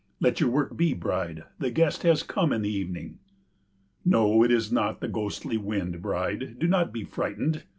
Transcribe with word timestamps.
Let 0.19 0.39
your 0.39 0.49
work 0.49 0.75
be, 0.75 0.95
bride, 0.95 1.43
the 1.59 1.69
guest 1.69 2.01
has 2.01 2.23
come 2.23 2.51
in 2.51 2.63
the 2.63 2.73
evening. 2.73 3.19
No, 4.03 4.41
it 4.41 4.49
is 4.49 4.71
not 4.71 4.99
the 4.99 5.07
ghostly 5.07 5.57
wind, 5.57 6.01
bride, 6.01 6.57
do 6.57 6.67
not 6.67 6.91
be 6.91 7.03
frightened. 7.03 7.61